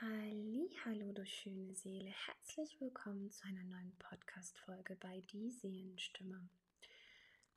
[0.00, 2.10] Hallo, du schöne Seele.
[2.26, 6.48] Herzlich willkommen zu einer neuen Podcast-Folge bei Die Seelenstimme.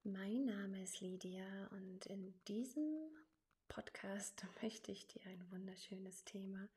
[0.04, 2.98] Mein Name ist Lydia und in diesem
[3.68, 6.68] Podcast möchte ich dir ein wunderschönes Thema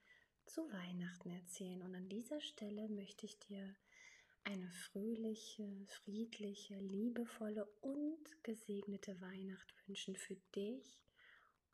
[0.45, 1.81] zu Weihnachten erzählen.
[1.81, 3.75] Und an dieser Stelle möchte ich dir
[4.45, 11.01] eine fröhliche, friedliche, liebevolle und gesegnete Weihnacht wünschen für dich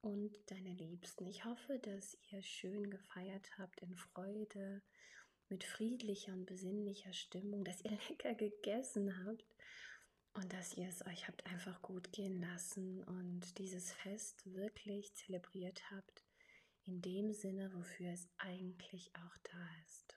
[0.03, 1.27] und deine Liebsten.
[1.27, 4.83] Ich hoffe, dass ihr schön gefeiert habt in Freude,
[5.49, 9.57] mit friedlicher und besinnlicher Stimmung, dass ihr lecker gegessen habt
[10.35, 15.91] und dass ihr es euch habt einfach gut gehen lassen und dieses Fest wirklich zelebriert
[15.91, 16.25] habt
[16.85, 20.17] in dem Sinne, wofür es eigentlich auch da ist.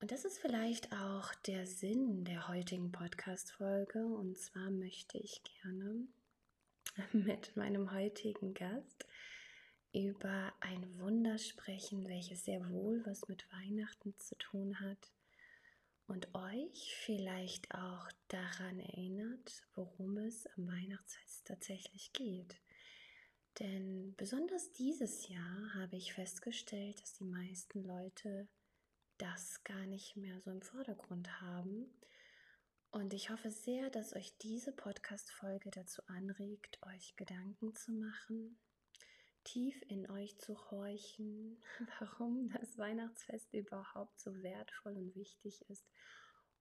[0.00, 4.04] Und das ist vielleicht auch der Sinn der heutigen Podcast-Folge.
[4.04, 6.08] Und zwar möchte ich gerne
[7.12, 9.06] mit meinem heutigen Gast
[9.92, 15.12] über ein Wunder sprechen, welches sehr wohl was mit Weihnachten zu tun hat
[16.06, 22.60] und euch vielleicht auch daran erinnert, worum es am Weihnachtsfest tatsächlich geht.
[23.58, 28.48] Denn besonders dieses Jahr habe ich festgestellt, dass die meisten Leute
[29.18, 31.86] das gar nicht mehr so im Vordergrund haben
[32.92, 38.58] und ich hoffe sehr, dass euch diese Podcast-Folge dazu anregt, euch Gedanken zu machen,
[39.44, 41.58] tief in euch zu horchen,
[42.00, 45.86] warum das Weihnachtsfest überhaupt so wertvoll und wichtig ist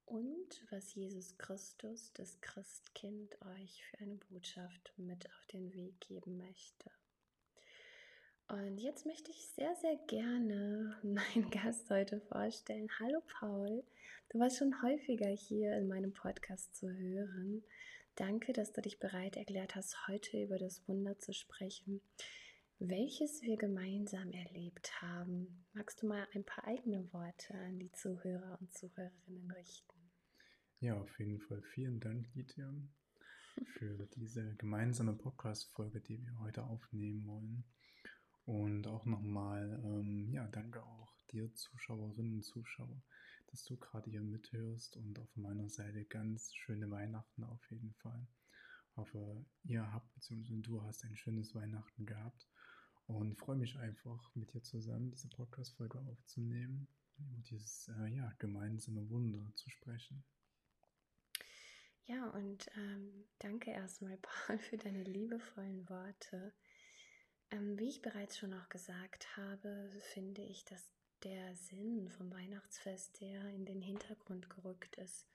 [0.06, 6.38] und was Jesus Christus, das Christkind, euch für eine Botschaft mit auf den Weg geben
[6.38, 6.92] möchte.
[8.52, 12.90] Und jetzt möchte ich sehr, sehr gerne meinen Gast heute vorstellen.
[13.00, 13.82] Hallo Paul,
[14.28, 17.64] du warst schon häufiger hier in meinem Podcast zu hören.
[18.16, 22.02] Danke, dass du dich bereit erklärt hast, heute über das Wunder zu sprechen,
[22.78, 25.64] welches wir gemeinsam erlebt haben.
[25.72, 30.12] Magst du mal ein paar eigene Worte an die Zuhörer und Zuhörerinnen richten?
[30.82, 32.70] Ja, auf jeden Fall vielen Dank, Lydia,
[33.78, 37.64] für diese gemeinsame Podcast-Folge, die wir heute aufnehmen wollen.
[38.46, 43.02] Und auch nochmal, ähm, ja, danke auch dir, Zuschauerinnen und Zuschauer,
[43.48, 48.28] dass du gerade hier mithörst und auf meiner Seite ganz schöne Weihnachten auf jeden Fall.
[48.92, 52.48] Ich hoffe, ihr habt, beziehungsweise du hast ein schönes Weihnachten gehabt
[53.08, 56.88] und freue mich einfach, mit dir zusammen diese Podcast-Folge aufzunehmen
[57.18, 60.24] und über dieses, äh, ja, gemeinsame Wunder zu sprechen.
[62.06, 66.54] Ja, und ähm, danke erstmal, Paul, für deine liebevollen Worte.
[67.52, 70.90] Ähm, wie ich bereits schon auch gesagt habe, finde ich, dass
[71.24, 75.28] der Sinn vom Weihnachtsfest der in den Hintergrund gerückt ist,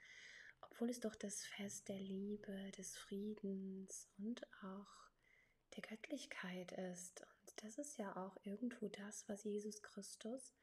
[0.62, 5.10] obwohl es doch das Fest der Liebe, des Friedens und auch
[5.76, 7.20] der Göttlichkeit ist.
[7.20, 10.54] Und das ist ja auch irgendwo das, was Jesus Christus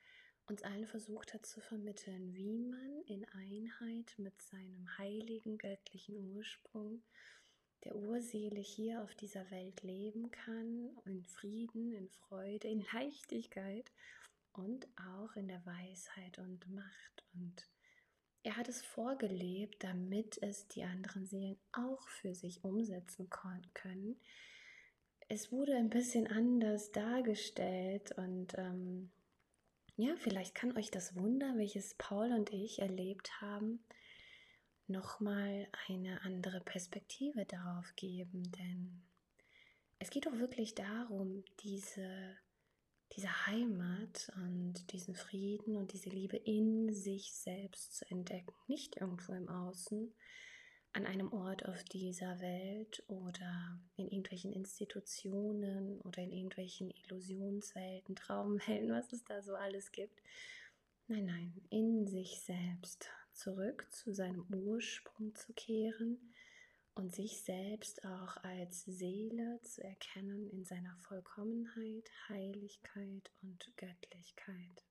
[0.47, 7.03] uns allen versucht hat zu vermitteln, wie man in Einheit mit seinem heiligen göttlichen Ursprung
[7.83, 13.91] der Urseele hier auf dieser Welt leben kann, in Frieden, in Freude, in Leichtigkeit
[14.53, 17.25] und auch in der Weisheit und Macht.
[17.33, 17.67] Und
[18.43, 23.29] er hat es vorgelebt, damit es die anderen Seelen auch für sich umsetzen
[23.73, 24.19] können.
[25.29, 29.11] Es wurde ein bisschen anders dargestellt und ähm,
[29.95, 33.83] ja, vielleicht kann euch das Wunder, welches Paul und ich erlebt haben,
[34.87, 39.01] nochmal eine andere Perspektive darauf geben, denn
[39.99, 42.37] es geht doch wirklich darum, diese,
[43.15, 49.33] diese Heimat und diesen Frieden und diese Liebe in sich selbst zu entdecken, nicht irgendwo
[49.33, 50.13] im Außen,
[50.95, 58.91] an einem Ort auf dieser Welt oder in irgendwelchen Institutionen oder in irgendwelchen Illusionswelten, Traumwelten,
[58.91, 60.21] was es da so alles gibt,
[61.07, 66.33] Nein, nein, in sich selbst zurück zu seinem Ursprung zu kehren
[66.95, 74.85] und sich selbst auch als Seele zu erkennen in seiner Vollkommenheit, Heiligkeit und Göttlichkeit.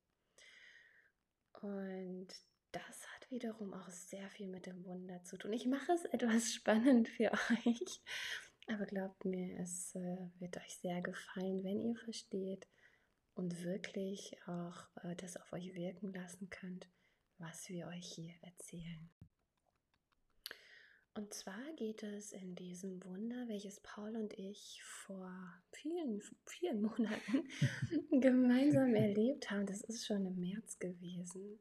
[1.61, 2.29] Und
[2.73, 5.53] das hat wiederum auch sehr viel mit dem Wunder zu tun.
[5.53, 7.31] Ich mache es etwas spannend für
[7.67, 8.03] euch,
[8.67, 12.67] aber glaubt mir, es äh, wird euch sehr gefallen, wenn ihr versteht,
[13.35, 16.88] und wirklich auch äh, das auf euch wirken lassen könnt,
[17.43, 19.11] was wir euch hier erzählen.
[21.15, 25.31] Und zwar geht es in diesem Wunder, welches Paul und ich vor
[25.73, 27.49] vielen, vielen Monaten
[28.21, 31.59] gemeinsam erlebt haben, das ist schon im März gewesen,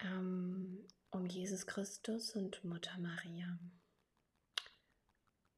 [0.00, 3.58] ähm, um Jesus Christus und Mutter Maria.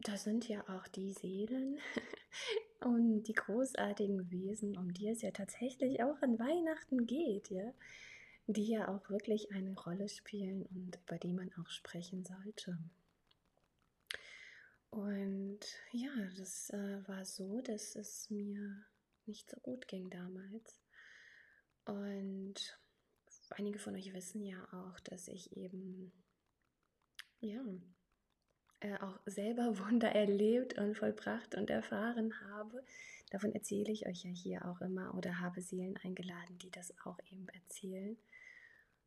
[0.00, 1.78] das sind ja auch die Seelen
[2.84, 7.72] und die großartigen Wesen, um die es ja tatsächlich auch an Weihnachten geht, ja,
[8.52, 12.78] die ja auch wirklich eine Rolle spielen und über die man auch sprechen sollte.
[14.90, 15.60] Und
[15.92, 18.84] ja, das äh, war so, dass es mir
[19.26, 20.82] nicht so gut ging damals.
[21.86, 22.78] Und
[23.50, 26.12] einige von euch wissen ja auch, dass ich eben
[27.40, 27.64] ja
[28.80, 32.84] äh, auch selber Wunder erlebt und vollbracht und erfahren habe.
[33.30, 37.18] Davon erzähle ich euch ja hier auch immer oder habe Seelen eingeladen, die das auch
[37.30, 38.18] eben erzählen.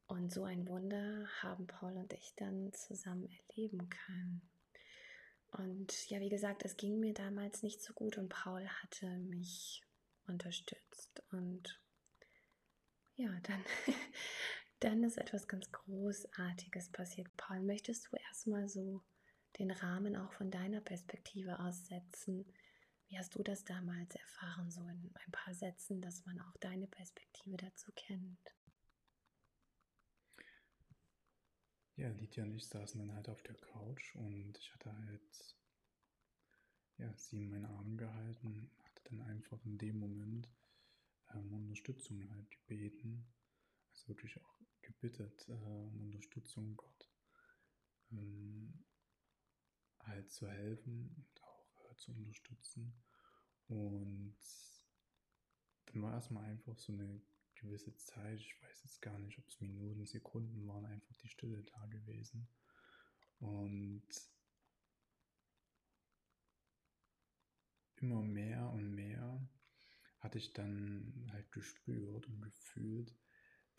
[0.08, 4.42] Und so ein Wunder haben Paul und ich dann zusammen erleben können.
[5.52, 9.84] Und ja, wie gesagt, es ging mir damals nicht so gut und Paul hatte mich
[10.28, 11.24] unterstützt.
[11.32, 11.80] Und
[13.16, 13.64] ja, dann,
[14.80, 17.36] dann ist etwas ganz Großartiges passiert.
[17.38, 19.02] Paul, möchtest du erstmal so
[19.58, 22.46] den Rahmen auch von deiner Perspektive aussetzen.
[23.08, 26.88] Wie hast du das damals erfahren, so in ein paar Sätzen, dass man auch deine
[26.88, 28.56] Perspektive dazu kennt?
[31.98, 35.56] Ja, Lydia und ich saßen dann halt auf der Couch und ich hatte halt
[36.98, 40.50] ja, sie in meinen Armen gehalten, hatte dann einfach in dem Moment
[41.34, 43.26] ähm, Unterstützung halt gebeten,
[43.94, 47.10] also wirklich auch gebittet äh, um Unterstützung Gott.
[48.12, 48.86] Ähm,
[50.02, 52.94] halt zu helfen und auch äh, zu unterstützen.
[53.68, 54.38] Und
[55.86, 57.22] dann war erstmal einfach so eine
[57.56, 61.64] gewisse Zeit, ich weiß jetzt gar nicht, ob es Minuten, Sekunden waren, einfach die Stille
[61.64, 62.48] da gewesen.
[63.40, 64.08] Und
[67.98, 69.48] immer mehr und mehr
[70.20, 73.16] hatte ich dann halt gespürt und gefühlt,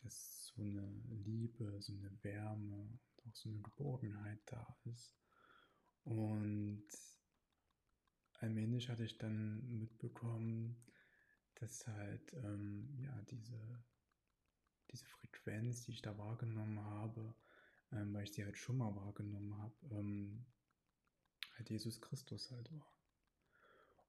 [0.02, 0.86] dass so eine
[1.24, 5.16] Liebe, so eine Wärme und auch so eine Geborgenheit da ist.
[6.04, 6.86] Und
[8.34, 10.76] allmählich hatte ich dann mitbekommen,
[11.56, 13.84] dass halt ähm, ja diese,
[14.90, 17.34] diese Frequenz, die ich da wahrgenommen habe,
[17.92, 20.46] ähm, weil ich sie halt schon mal wahrgenommen habe, ähm,
[21.56, 22.92] halt Jesus Christus halt war.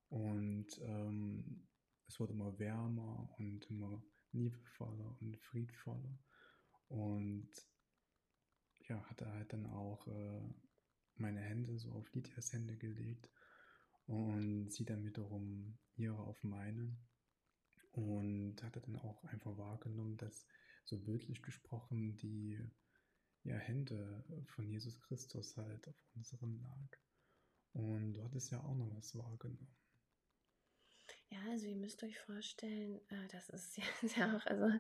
[0.10, 1.68] Und ähm,
[2.08, 4.02] es wurde immer wärmer und immer
[4.32, 6.18] liebevoller und friedvoller.
[6.88, 7.50] Und
[8.88, 10.42] ja, hatte halt dann auch äh,
[11.16, 13.30] meine Hände so auf Lydias Hände gelegt
[14.06, 16.98] und sie dann wiederum ihre auf meine
[17.98, 20.48] und hatte dann auch einfach wahrgenommen, dass
[20.86, 22.60] so bildlich gesprochen die
[23.44, 27.00] ja, Hände von Jesus Christus halt auf unseren lag.
[27.74, 29.76] Und du hattest ja auch noch was wahrgenommen.
[31.30, 33.78] Ja, also ihr müsst euch vorstellen, äh, das ist
[34.18, 34.80] ja, ja auch also,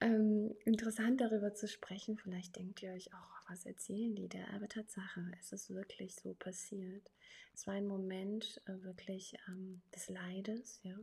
[0.00, 2.16] ähm, interessant darüber zu sprechen.
[2.16, 4.44] Vielleicht denkt ihr euch auch, was erzählen die da?
[4.54, 7.12] Aber Tatsache, es ist wirklich so passiert.
[7.54, 10.98] Es war ein Moment äh, wirklich ähm, des Leides, ja,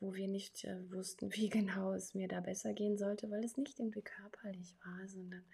[0.00, 3.56] wo wir nicht äh, wussten, wie genau es mir da besser gehen sollte, weil es
[3.56, 5.44] nicht irgendwie körperlich war, sondern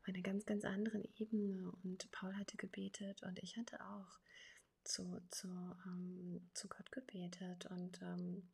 [0.00, 1.72] auf einer ganz, ganz anderen Ebene.
[1.82, 4.18] Und Paul hatte gebetet und ich hatte auch
[4.84, 5.48] zu, zu,
[5.86, 8.48] ähm, zu Gott gebetet und ähm,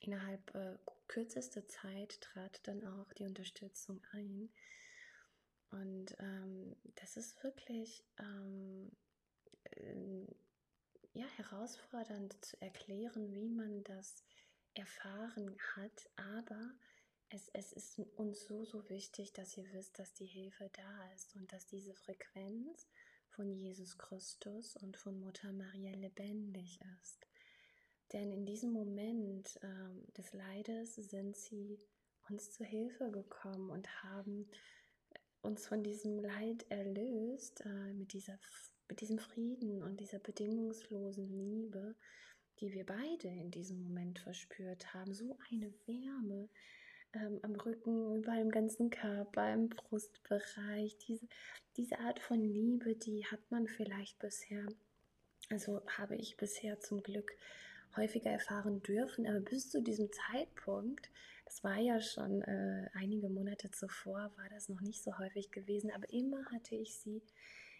[0.00, 0.76] innerhalb äh,
[1.08, 4.50] kürzester Zeit trat dann auch die Unterstützung ein.
[5.70, 8.92] Und ähm, das ist wirklich ähm,
[9.64, 10.26] äh,
[11.14, 14.24] ja, herausfordernd zu erklären, wie man das
[14.74, 16.74] erfahren hat, aber
[17.28, 21.34] es, es ist uns so, so wichtig, dass ihr wisst, dass die Hilfe da ist
[21.36, 22.88] und dass diese Frequenz
[23.30, 27.26] von Jesus Christus und von Mutter Maria lebendig ist.
[28.12, 31.80] Denn in diesem Moment ähm, des Leides sind sie
[32.28, 34.48] uns zu Hilfe gekommen und haben
[35.40, 38.38] uns von diesem Leid erlöst, äh, mit, dieser,
[38.88, 41.96] mit diesem Frieden und dieser bedingungslosen Liebe,
[42.62, 45.12] die wir beide in diesem Moment verspürt haben.
[45.12, 46.48] So eine Wärme,
[47.12, 50.96] ähm, am Rücken, überall im ganzen Körper, im Brustbereich.
[50.98, 51.26] Diese,
[51.76, 54.64] diese Art von Liebe, die hat man vielleicht bisher,
[55.50, 57.32] also habe ich bisher zum Glück
[57.96, 61.10] häufiger erfahren dürfen, aber bis zu diesem Zeitpunkt,
[61.44, 65.90] das war ja schon äh, einige Monate zuvor, war das noch nicht so häufig gewesen,
[65.90, 67.20] aber immer hatte ich sie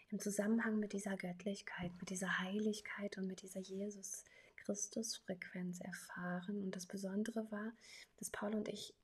[0.09, 4.25] im Zusammenhang mit dieser Göttlichkeit, mit dieser Heiligkeit und mit dieser Jesus
[4.65, 6.63] Christus Frequenz erfahren.
[6.63, 7.73] Und das Besondere war,
[8.17, 8.95] dass Paul und ich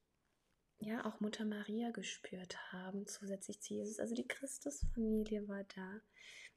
[0.79, 3.99] ja auch Mutter Maria gespürt haben, zusätzlich zu Jesus.
[3.99, 6.01] Also die Christusfamilie war da.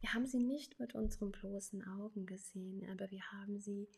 [0.01, 3.89] Wir haben sie nicht mit unseren bloßen Augen gesehen, aber wir haben sie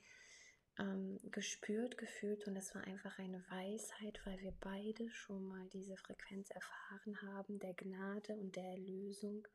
[0.78, 5.96] ähm, gespürt, gefühlt und es war einfach eine Weisheit, weil wir beide schon mal diese
[5.96, 9.46] Frequenz erfahren haben, der Gnade und der Erlösung,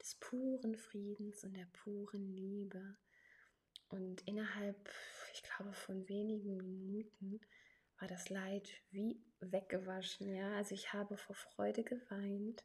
[0.00, 2.96] des puren Friedens und der puren Liebe
[3.88, 4.90] Und innerhalb,
[5.32, 7.40] ich glaube, von wenigen Minuten
[7.98, 10.34] war das Leid wie weggewaschen.
[10.34, 12.64] Ja, also ich habe vor Freude geweint.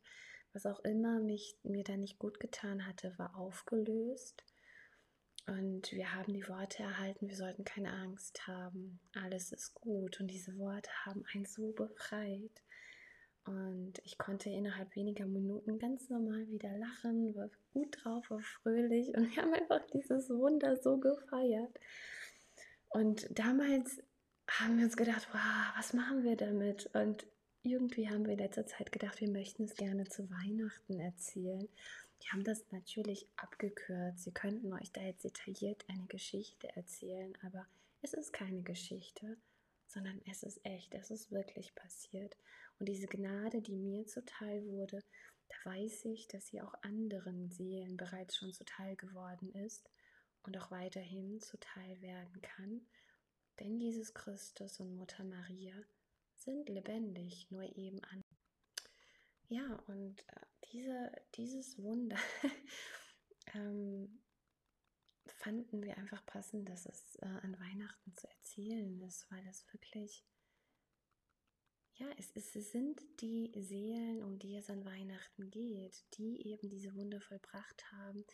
[0.53, 4.43] Was auch immer mich, mir da nicht gut getan hatte, war aufgelöst.
[5.45, 10.19] Und wir haben die Worte erhalten, wir sollten keine Angst haben, alles ist gut.
[10.19, 12.63] Und diese Worte haben einen so befreit.
[13.49, 19.07] Und ich konnte innerhalb weniger Minuten ganz normal wieder lachen, war gut drauf, war fröhlich
[19.15, 21.79] und wir haben einfach dieses Wunder so gefeiert.
[22.89, 24.03] Und damals
[24.47, 26.91] haben wir uns gedacht, wow, was machen wir damit?
[26.93, 27.25] Und
[27.63, 31.67] irgendwie haben wir in letzter Zeit gedacht, wir möchten es gerne zu Weihnachten erzählen.
[32.21, 34.25] Die haben das natürlich abgekürzt.
[34.25, 37.65] Sie könnten euch da jetzt detailliert eine Geschichte erzählen, aber
[38.03, 39.37] es ist keine Geschichte,
[39.89, 42.37] sondern es ist echt, es ist wirklich passiert.
[42.77, 45.03] Und diese Gnade, die mir zuteil wurde,
[45.49, 49.89] da weiß ich, dass sie auch anderen Seelen bereits schon zuteil geworden ist
[50.43, 52.81] und auch weiterhin zuteil werden kann.
[53.59, 55.73] Denn Jesus Christus und Mutter Maria
[56.35, 58.21] sind lebendig, nur eben an.
[59.49, 62.17] Ja, und äh, diese, dieses Wunder
[63.55, 64.21] ähm,
[65.31, 70.23] fanden wir einfach passend, dass es äh, an Weihnachten zu erzählen ist, weil es wirklich,
[71.95, 76.93] ja, es, es, sind die Seelen, um die es an Weihnachten geht, die eben diese
[76.95, 78.25] Wunder vollbracht haben,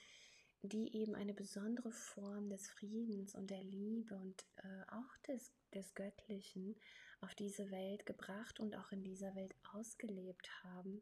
[0.61, 5.93] die eben eine besondere Form des Friedens und der Liebe und äh, auch des, des
[5.93, 6.75] Göttlichen
[7.21, 11.01] auf diese Welt gebracht und auch in dieser Welt ausgelebt haben.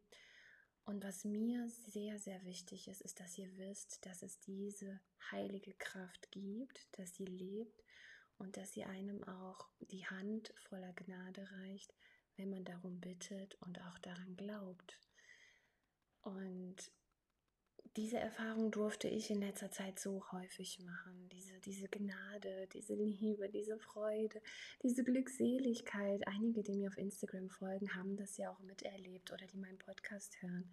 [0.86, 5.00] Und was mir sehr, sehr wichtig ist, ist, dass ihr wisst, dass es diese
[5.30, 7.82] heilige Kraft gibt, dass sie lebt
[8.36, 11.94] und dass sie einem auch die Hand voller Gnade reicht,
[12.36, 14.98] wenn man darum bittet und auch daran glaubt.
[16.20, 16.76] Und
[17.96, 21.28] diese Erfahrung durfte ich in letzter Zeit so häufig machen.
[21.30, 24.42] Diese, diese Gnade, diese Liebe, diese Freude,
[24.82, 26.26] diese Glückseligkeit.
[26.26, 30.36] Einige, die mir auf Instagram folgen, haben das ja auch miterlebt oder die meinen Podcast
[30.42, 30.72] hören.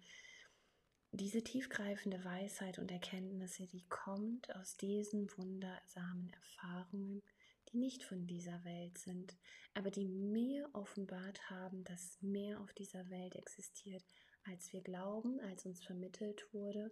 [1.12, 7.22] Diese tiefgreifende Weisheit und Erkenntnisse, die kommt aus diesen wundersamen Erfahrungen,
[7.68, 9.36] die nicht von dieser Welt sind,
[9.74, 14.02] aber die mir offenbart haben, dass mehr auf dieser Welt existiert,
[14.44, 16.90] als wir glauben, als uns vermittelt wurde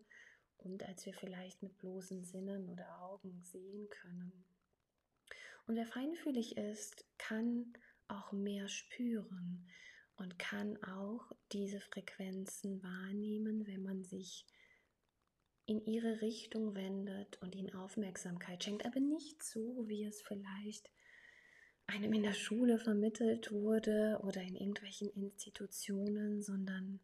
[0.59, 4.45] und als wir vielleicht mit bloßen Sinnen oder Augen sehen können.
[5.67, 7.73] Und wer feinfühlig ist, kann
[8.09, 9.67] auch mehr spüren
[10.17, 14.47] und kann auch diese Frequenzen wahrnehmen, wenn man sich
[15.67, 20.91] in ihre Richtung wendet und ihnen Aufmerksamkeit schenkt, aber nicht so, wie es vielleicht
[21.87, 27.01] einem in der Schule vermittelt wurde oder in irgendwelchen Institutionen, sondern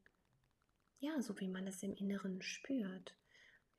[0.99, 3.17] ja, so wie man es im Inneren spürt,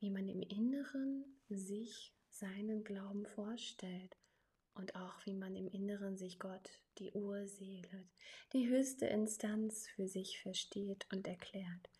[0.00, 4.16] wie man im Inneren sich seinen Glauben vorstellt
[4.74, 8.08] und auch wie man im Inneren sich Gott, die Urseele,
[8.52, 11.90] die höchste Instanz für sich versteht und erklärt.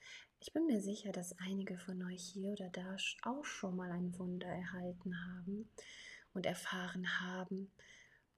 [0.41, 4.17] Ich bin mir sicher, dass einige von euch hier oder da auch schon mal ein
[4.19, 5.69] Wunder erhalten haben
[6.33, 7.73] und erfahren haben,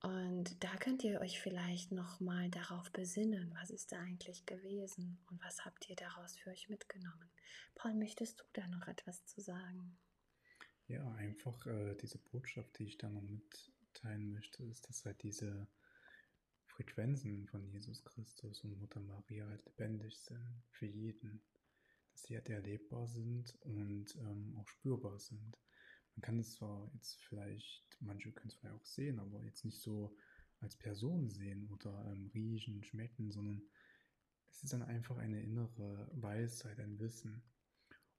[0.03, 5.19] und da könnt ihr euch vielleicht noch mal darauf besinnen, was ist da eigentlich gewesen
[5.31, 7.31] und was habt ihr daraus für euch mitgenommen.
[7.75, 9.99] Paul, möchtest du da noch etwas zu sagen?
[10.87, 15.69] Ja, einfach äh, diese Botschaft, die ich da noch mitteilen möchte, ist, dass halt diese
[16.67, 21.43] Frequenzen von Jesus Christus und Mutter Maria halt lebendig sind für jeden,
[22.13, 25.59] dass sie halt erlebbar sind und ähm, auch spürbar sind
[26.21, 29.81] man kann es zwar jetzt vielleicht, manche können es vielleicht auch sehen, aber jetzt nicht
[29.81, 30.15] so
[30.61, 33.63] als Person sehen oder ähm, riechen, schmecken, sondern
[34.51, 37.43] es ist dann einfach eine innere Weisheit, ein Wissen.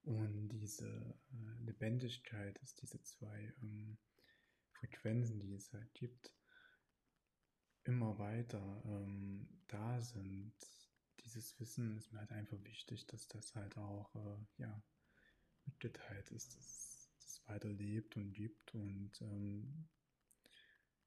[0.01, 3.99] Und diese äh, Lebendigkeit, dass diese zwei ähm,
[4.71, 6.33] Frequenzen, die es halt gibt,
[7.83, 10.55] immer weiter ähm, da sind.
[11.23, 14.81] Dieses Wissen ist mir halt einfach wichtig, dass das halt auch äh, ja,
[15.65, 16.90] mitgeteilt ist.
[17.51, 19.87] Weiterlebt und gibt und ähm,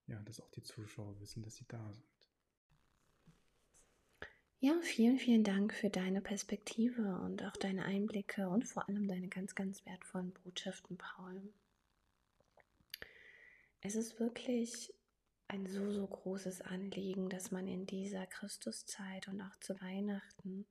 [0.07, 2.05] ja, dass auch die Zuschauer wissen, dass sie da sind.
[4.61, 9.29] Ja, vielen, vielen Dank für deine Perspektive und auch deine Einblicke und vor allem deine
[9.29, 11.53] ganz, ganz wertvollen Botschaften, Paul.
[13.83, 14.95] Es ist wirklich
[15.49, 20.67] ein so, so großes Anliegen, dass man in dieser Christuszeit und auch zu Weihnachten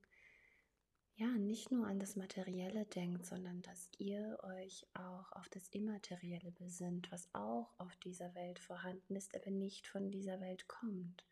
[1.15, 6.51] ja, nicht nur an das Materielle denkt, sondern dass ihr euch auch auf das Immaterielle
[6.51, 11.25] besinnt, was auch auf dieser Welt vorhanden ist, aber nicht von dieser Welt kommt.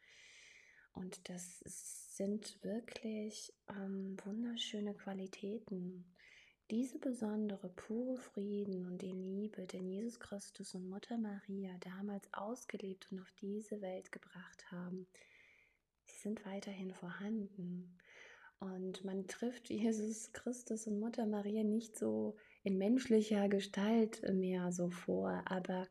[0.94, 1.60] Und das
[2.16, 6.06] sind wirklich ähm, wunderschöne Qualitäten,
[6.70, 13.12] diese besondere, pure Frieden und die Liebe, den Jesus Christus und Mutter Maria damals ausgelebt
[13.12, 15.06] und auf diese Welt gebracht haben,
[16.06, 17.98] sie sind weiterhin vorhanden.
[18.62, 24.92] Und man trifft Jesus Christus und Mutter Maria nicht so in menschlicher Gestalt mehr so
[24.92, 25.88] vor, aber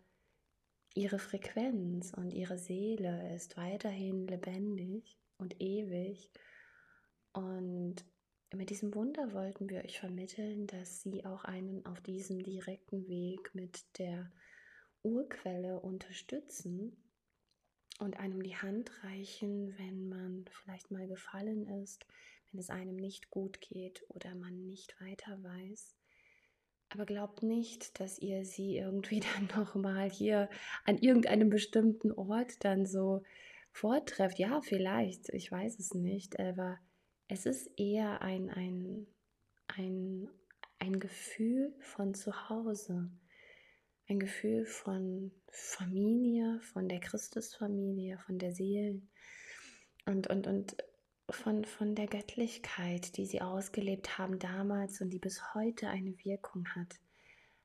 [0.95, 6.31] ihre Frequenz und ihre Seele ist weiterhin lebendig und ewig.
[7.33, 7.97] Und
[8.55, 13.53] mit diesem Wunder wollten wir euch vermitteln, dass sie auch einen auf diesem direkten Weg
[13.53, 14.31] mit der
[15.03, 16.97] Urquelle unterstützen
[17.99, 22.07] und einem die Hand reichen, wenn man vielleicht mal gefallen ist,
[22.51, 25.95] wenn es einem nicht gut geht oder man nicht weiter weiß.
[26.89, 30.49] Aber glaubt nicht, dass ihr sie irgendwie dann nochmal hier
[30.85, 33.23] an irgendeinem bestimmten Ort dann so
[33.73, 34.39] vortrefft.
[34.39, 36.79] Ja, vielleicht, ich weiß es nicht, aber
[37.29, 39.07] es ist eher ein, ein,
[39.69, 40.29] ein,
[40.81, 43.09] ein Gefühl von Zuhause,
[44.09, 49.09] ein Gefühl von Familie, von der Christusfamilie, von der Seelen
[50.07, 50.77] und, und, und
[51.33, 56.67] von, von der Göttlichkeit, die sie ausgelebt haben damals und die bis heute eine Wirkung
[56.75, 57.01] hat.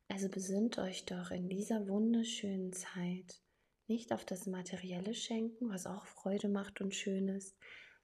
[0.07, 3.41] Also besinnt euch doch in dieser wunderschönen Zeit
[3.87, 7.55] nicht auf das materielle Schenken, was auch Freude macht und schön ist,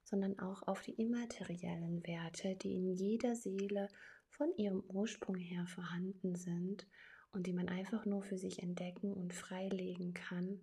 [0.04, 3.88] sondern auch auf die immateriellen Werte, die in jeder Seele
[4.28, 6.86] von ihrem Ursprung her vorhanden sind
[7.32, 10.60] und die man einfach nur für sich entdecken und freilegen kann,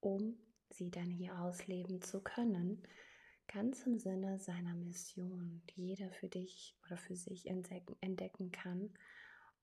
[0.00, 0.38] um
[0.70, 2.82] sie dann hier ausleben zu können,
[3.48, 8.90] ganz im Sinne seiner Mission, die jeder für dich oder für sich entdecken, kann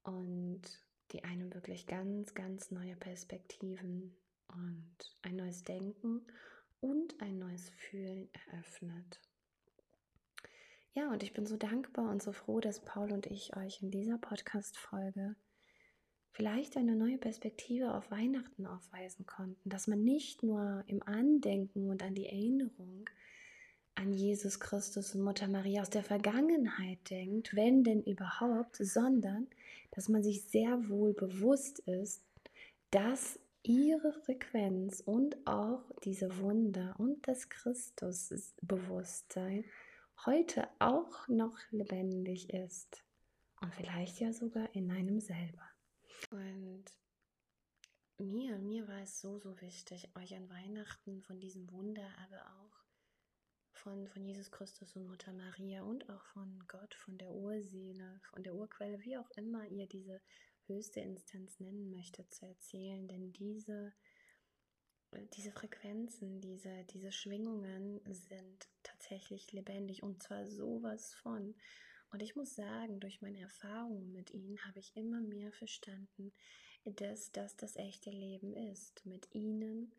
[0.02, 0.62] und
[1.12, 4.16] die einem wirklich ganz, ganz neue Perspektiven
[4.48, 6.26] und ein neues Denken
[6.80, 9.20] und ein neues Fühlen eröffnet.
[10.92, 13.90] Ja, und ich bin so dankbar und so froh, dass Paul und ich euch in
[13.90, 15.36] dieser Podcast-Folge
[16.32, 22.02] vielleicht eine neue Perspektive auf Weihnachten aufweisen konnten, dass man nicht nur im Andenken und
[22.02, 23.08] an die Erinnerung
[23.96, 29.48] an Jesus Christus und Mutter Maria aus der Vergangenheit denkt, wenn denn überhaupt, sondern
[29.90, 32.22] dass man sich sehr wohl bewusst ist,
[32.90, 39.64] dass ihre Frequenz und auch diese Wunder und das Christusbewusstsein
[40.24, 43.02] heute auch noch lebendig ist
[43.60, 45.68] und vielleicht ja sogar in einem selber.
[46.30, 46.84] Und
[48.18, 52.85] mir, mir war es so, so wichtig, euch an Weihnachten von diesem Wunder, aber auch
[53.86, 58.42] von, von Jesus Christus und Mutter Maria und auch von Gott, von der Urseele, von
[58.42, 60.20] der Urquelle, wie auch immer ihr diese
[60.66, 63.06] höchste Instanz nennen möchtet, zu erzählen.
[63.06, 63.92] Denn diese
[65.36, 71.54] diese Frequenzen, diese, diese Schwingungen sind tatsächlich lebendig und zwar sowas von.
[72.10, 76.32] Und ich muss sagen, durch meine Erfahrungen mit ihnen habe ich immer mehr verstanden,
[76.84, 79.92] dass das das echte Leben ist, mit ihnen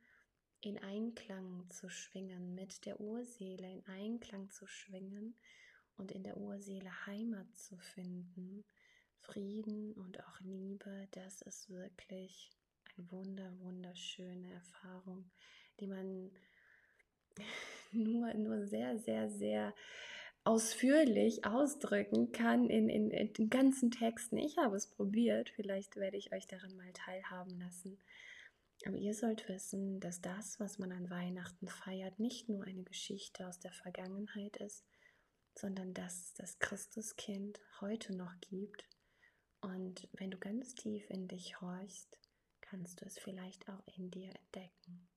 [0.62, 5.36] in Einklang zu schwingen, mit der Urseele in Einklang zu schwingen
[5.98, 8.63] und in der Urseele Heimat zu finden,
[9.20, 12.50] Frieden und auch Liebe, das ist wirklich
[12.96, 15.30] wunder, wunderschöne Erfahrung,
[15.80, 16.32] die man
[17.91, 19.74] nur, nur sehr, sehr, sehr
[20.43, 24.38] ausführlich ausdrücken kann in, in, in ganzen Texten.
[24.38, 28.00] Ich habe es probiert, vielleicht werde ich euch daran mal teilhaben lassen.
[28.85, 33.47] Aber ihr sollt wissen, dass das, was man an Weihnachten feiert, nicht nur eine Geschichte
[33.47, 34.85] aus der Vergangenheit ist,
[35.55, 38.87] sondern dass das Christuskind heute noch gibt.
[39.61, 42.19] Und wenn du ganz tief in dich horchst,
[42.61, 45.07] kannst du es vielleicht auch in dir entdecken.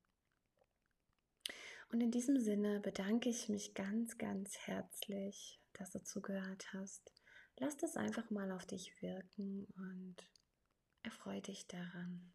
[1.92, 7.12] Und in diesem Sinne bedanke ich mich ganz, ganz herzlich, dass du zugehört hast.
[7.58, 10.16] Lass das einfach mal auf dich wirken und
[11.02, 12.32] erfreue dich daran.